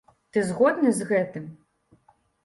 Ты 0.35 0.41
згодны 0.45 0.93
з 0.99 1.05
гэтым? 1.09 1.45